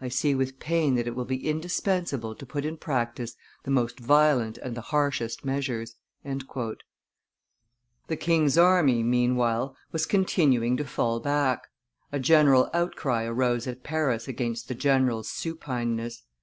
[0.00, 4.00] I see with pain that it will be indispensable to put in practice the most
[4.00, 6.64] violent and the harshest measures." The
[8.18, 11.68] king's army, meanwhile, was continuing to fall back;
[12.10, 16.22] a general outcry arose at Paris against the general's supineness.